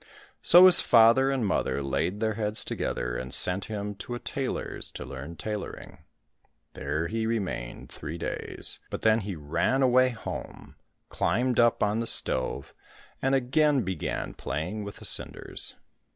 So 0.41 0.65
his 0.65 0.81
father 0.81 1.29
and 1.29 1.45
mother 1.45 1.83
laid 1.83 2.21
their 2.21 2.33
heads 2.33 2.65
together, 2.65 3.15
and 3.15 3.31
sent 3.31 3.65
him 3.65 3.93
to 3.97 4.15
a 4.15 4.19
tailor's 4.19 4.91
to 4.93 5.05
learn 5.05 5.35
tailoring. 5.35 5.99
There 6.73 7.05
he 7.05 7.27
remained 7.27 7.91
three 7.91 8.17
days, 8.17 8.79
but 8.89 9.03
then 9.03 9.19
he 9.19 9.35
ran 9.35 9.83
away 9.83 10.09
home, 10.09 10.75
climbed 11.09 11.59
up 11.59 11.83
on 11.83 11.99
the 11.99 12.07
stove, 12.07 12.73
and 13.21 13.35
again 13.35 13.83
began 13.83 14.33
playing 14.33 14.83
with 14.83 14.95
the 14.95 15.05
cinders. 15.05 15.75